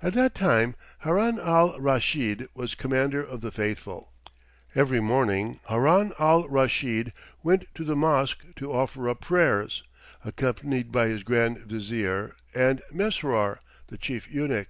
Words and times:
At 0.00 0.14
that 0.14 0.34
time 0.34 0.76
Haroun 1.00 1.38
al 1.38 1.78
Raschid 1.78 2.48
was 2.54 2.74
Commander 2.74 3.22
of 3.22 3.42
the 3.42 3.50
Faithful. 3.52 4.10
Every 4.74 4.98
morning 4.98 5.60
Haroun 5.68 6.14
al 6.18 6.48
Raschid 6.48 7.12
went 7.42 7.66
to 7.74 7.84
the 7.84 7.94
mosque 7.94 8.46
to 8.56 8.72
offer 8.72 9.10
up 9.10 9.20
prayers, 9.20 9.82
accompanied 10.24 10.90
by 10.90 11.08
his 11.08 11.22
Grand 11.22 11.58
Vizier 11.58 12.34
and 12.54 12.80
Mesrour 12.90 13.58
the 13.88 13.98
Chief 13.98 14.26
Eunuch. 14.32 14.68